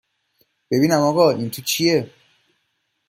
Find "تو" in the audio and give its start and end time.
1.49-1.61